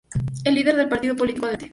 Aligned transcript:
Es 0.43 0.51
líder 0.51 0.75
del 0.77 0.89
Partido 0.89 1.15
Político 1.15 1.45
Adelante. 1.45 1.69